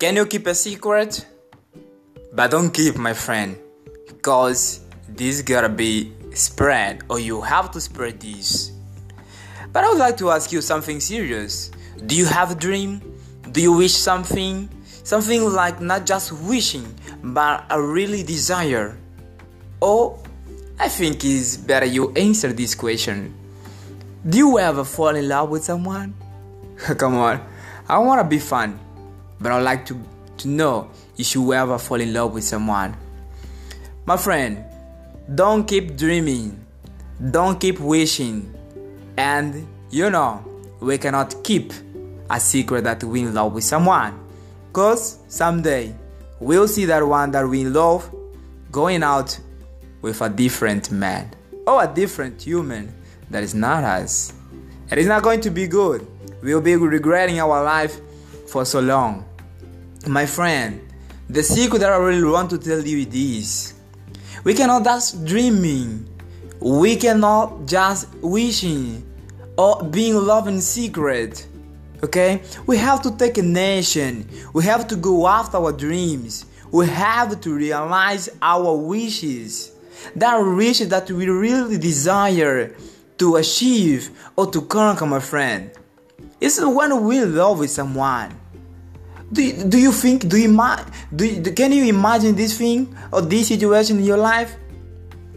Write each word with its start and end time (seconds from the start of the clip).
Can 0.00 0.16
you 0.16 0.24
keep 0.24 0.46
a 0.46 0.54
secret? 0.54 1.26
But 2.32 2.50
don't 2.52 2.70
keep, 2.72 2.96
my 2.96 3.12
friend, 3.12 3.58
because 4.06 4.80
this 5.06 5.42
gotta 5.42 5.68
be 5.68 6.14
spread, 6.32 7.02
or 7.10 7.20
you 7.20 7.42
have 7.42 7.70
to 7.72 7.82
spread 7.82 8.18
this. 8.18 8.72
But 9.74 9.84
I 9.84 9.90
would 9.90 9.98
like 9.98 10.16
to 10.16 10.30
ask 10.30 10.52
you 10.52 10.62
something 10.62 11.00
serious. 11.00 11.70
Do 12.06 12.16
you 12.16 12.24
have 12.24 12.50
a 12.50 12.54
dream? 12.54 13.02
Do 13.52 13.60
you 13.60 13.74
wish 13.74 13.92
something? 13.92 14.70
Something 15.04 15.44
like 15.44 15.82
not 15.82 16.06
just 16.06 16.32
wishing, 16.32 16.94
but 17.22 17.66
a 17.68 17.76
really 17.78 18.22
desire? 18.22 18.96
Or 19.82 20.18
I 20.78 20.88
think 20.88 21.22
it's 21.26 21.58
better 21.58 21.84
you 21.84 22.10
answer 22.12 22.54
this 22.54 22.74
question. 22.74 23.34
Do 24.26 24.38
you 24.38 24.58
ever 24.58 24.82
fall 24.82 25.14
in 25.14 25.28
love 25.28 25.50
with 25.50 25.62
someone? 25.62 26.14
Come 26.96 27.16
on, 27.16 27.46
I 27.86 27.98
wanna 27.98 28.24
be 28.24 28.38
fun, 28.38 28.80
but 29.40 29.52
I'd 29.52 29.62
like 29.62 29.86
to, 29.86 30.00
to 30.38 30.48
know 30.48 30.90
if 31.16 31.34
you 31.34 31.52
ever 31.52 31.78
fall 31.78 32.00
in 32.00 32.12
love 32.12 32.32
with 32.32 32.44
someone. 32.44 32.96
My 34.06 34.16
friend, 34.16 34.64
don't 35.34 35.66
keep 35.66 35.96
dreaming, 35.96 36.64
don't 37.30 37.60
keep 37.60 37.78
wishing, 37.80 38.54
and 39.16 39.66
you 39.90 40.10
know, 40.10 40.44
we 40.80 40.98
cannot 40.98 41.42
keep 41.44 41.72
a 42.30 42.38
secret 42.40 42.84
that 42.84 43.02
we 43.04 43.20
in 43.22 43.34
love 43.34 43.52
with 43.52 43.64
someone. 43.64 44.18
Cause 44.72 45.18
someday 45.28 45.94
we'll 46.38 46.68
see 46.68 46.84
that 46.84 47.06
one 47.06 47.30
that 47.32 47.46
we 47.46 47.64
love 47.64 48.14
going 48.70 49.02
out 49.02 49.38
with 50.00 50.20
a 50.20 50.28
different 50.28 50.90
man 50.90 51.30
or 51.66 51.82
a 51.84 51.92
different 51.92 52.40
human 52.40 52.92
that 53.30 53.42
is 53.42 53.54
not 53.54 53.84
us. 53.84 54.32
It 54.90 54.98
is 54.98 55.06
not 55.06 55.22
going 55.22 55.40
to 55.42 55.50
be 55.50 55.66
good. 55.66 56.06
We'll 56.42 56.60
be 56.60 56.76
regretting 56.76 57.40
our 57.40 57.62
life 57.62 58.00
for 58.48 58.64
so 58.64 58.80
long. 58.80 59.24
My 60.06 60.24
friend, 60.24 60.80
the 61.28 61.42
secret 61.42 61.80
that 61.80 61.92
I 61.92 61.96
really 61.96 62.24
want 62.28 62.48
to 62.50 62.58
tell 62.58 62.80
you 62.80 63.06
is. 63.12 63.74
We 64.44 64.54
cannot 64.54 64.84
just 64.84 65.26
dreaming. 65.26 66.08
We 66.58 66.96
cannot 66.96 67.66
just 67.66 68.08
wishing 68.22 69.06
or 69.58 69.82
being 69.84 70.14
loved 70.14 70.48
in 70.48 70.62
secret. 70.62 71.46
Okay? 72.02 72.40
We 72.66 72.78
have 72.78 73.02
to 73.02 73.14
take 73.14 73.36
a 73.36 73.42
nation. 73.42 74.26
We 74.54 74.64
have 74.64 74.88
to 74.88 74.96
go 74.96 75.28
after 75.28 75.58
our 75.58 75.72
dreams. 75.72 76.46
We 76.72 76.86
have 76.86 77.38
to 77.42 77.54
realize 77.54 78.30
our 78.40 78.74
wishes. 78.74 79.72
That 80.16 80.38
wishes 80.38 80.88
that 80.88 81.10
we 81.10 81.28
really 81.28 81.76
desire 81.76 82.74
to 83.18 83.36
achieve 83.36 84.10
or 84.34 84.50
to 84.50 84.62
conquer, 84.62 85.04
my 85.04 85.20
friend. 85.20 85.70
It's 86.40 86.58
when 86.58 87.04
we 87.04 87.20
love 87.20 87.68
someone. 87.68 88.39
Do, 89.32 89.42
you, 89.42 89.64
do 89.64 89.78
you 89.78 89.92
think, 89.92 90.28
do 90.28 90.36
you, 90.38 90.48
do 91.14 91.52
can 91.52 91.72
you 91.72 91.84
imagine 91.84 92.34
this 92.34 92.58
thing 92.58 92.96
or 93.12 93.22
this 93.22 93.48
situation 93.48 93.98
in 93.98 94.04
your 94.04 94.16
life? 94.16 94.56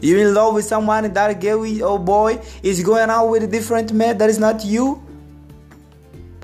You're 0.02 0.28
in 0.28 0.34
love 0.34 0.56
with 0.56 0.66
someone, 0.66 1.14
that 1.14 1.40
girl 1.40 1.84
or 1.84 2.00
boy 2.00 2.42
is 2.62 2.84
going 2.84 3.10
out 3.10 3.28
with 3.28 3.44
a 3.44 3.48
different 3.48 3.94
man 3.94 4.18
that 4.18 4.30
is 4.30 4.40
not 4.40 4.66
you? 4.66 5.02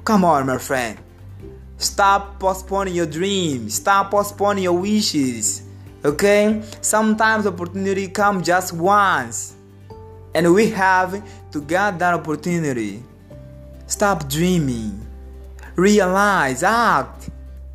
Come 0.06 0.24
on, 0.24 0.46
my 0.46 0.58
friend. 0.58 0.98
Stop 1.78 2.40
postponing 2.40 2.94
your 2.94 3.06
dreams. 3.06 3.76
Stop 3.76 4.12
postponing 4.12 4.64
your 4.64 4.78
wishes. 4.78 5.64
Okay? 6.06 6.62
Sometimes 6.82 7.48
opportunity 7.48 8.08
comes 8.08 8.46
just 8.46 8.74
once. 8.74 9.56
And 10.34 10.54
we 10.54 10.70
have 10.70 11.22
to 11.52 11.62
get 11.62 12.00
that 12.00 12.14
opportunity. 12.14 13.04
Stop 13.88 14.30
dreaming. 14.30 15.06
Realize, 15.76 16.64
act. 16.64 17.30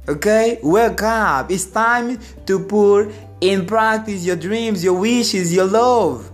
Okay? 0.09 0.59
Wake 0.63 1.03
up. 1.03 1.51
It's 1.51 1.67
time 1.67 2.19
to 2.47 2.59
put 2.61 3.13
in 3.41 3.67
practice 3.67 4.25
your 4.25 4.37
dreams, 4.37 4.85
your 4.85 4.95
wishes, 4.95 5.55
your 5.55 5.67
love. 5.67 6.31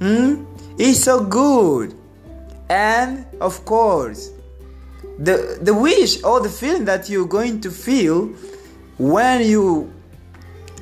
Hmm? 0.00 0.44
It's 0.78 1.04
so 1.04 1.24
good. 1.24 1.94
And 2.68 3.26
of 3.40 3.64
course, 3.64 4.30
the 5.18 5.58
the 5.60 5.74
wish 5.74 6.22
or 6.24 6.40
the 6.40 6.48
feeling 6.48 6.84
that 6.86 7.08
you're 7.08 7.26
going 7.26 7.60
to 7.60 7.70
feel 7.70 8.26
when 8.98 9.46
you 9.46 9.92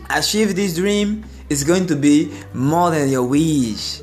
achieve 0.09 0.55
this 0.55 0.77
dream 0.77 1.25
is 1.49 1.65
going 1.65 1.87
to 1.87 1.97
be 1.97 2.33
more 2.55 2.91
than 2.91 3.09
your 3.09 3.25
wish 3.25 4.01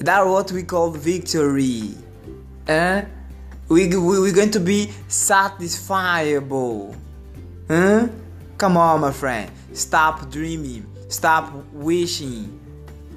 that's 0.00 0.26
what 0.26 0.50
we 0.52 0.62
call 0.62 0.90
victory 0.90 1.94
eh? 2.66 3.04
we, 3.68 3.88
we, 3.88 4.20
we're 4.20 4.34
going 4.34 4.50
to 4.50 4.60
be 4.60 4.86
satisfiable 5.08 6.94
huh? 7.68 8.08
come 8.56 8.76
on 8.76 9.00
my 9.00 9.12
friend 9.12 9.50
stop 9.72 10.30
dreaming 10.30 10.86
stop 11.08 11.52
wishing 11.72 12.58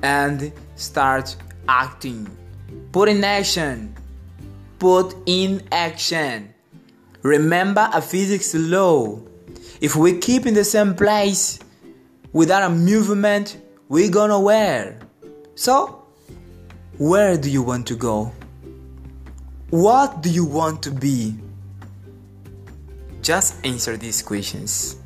and 0.03 0.51
start 0.75 1.35
acting 1.67 2.27
put 2.91 3.09
in 3.09 3.23
action 3.23 3.95
put 4.81 5.15
in 5.27 5.61
action. 5.71 6.51
Remember 7.21 7.87
a 7.93 8.01
physics 8.01 8.55
law. 8.55 9.19
If 9.79 9.95
we 9.95 10.17
keep 10.17 10.47
in 10.47 10.55
the 10.55 10.63
same 10.63 10.95
place 10.95 11.59
without 12.33 12.63
a 12.63 12.73
movement, 12.73 13.61
we 13.89 14.09
go 14.09 14.25
nowhere. 14.25 14.97
So, 15.53 16.03
where 16.97 17.37
do 17.37 17.51
you 17.51 17.61
want 17.61 17.85
to 17.89 17.95
go? 17.95 18.33
What 19.69 20.23
do 20.23 20.31
you 20.31 20.45
want 20.45 20.81
to 20.81 20.91
be? 20.91 21.37
Just 23.21 23.63
answer 23.63 23.97
these 23.97 24.21
questions. 24.23 24.97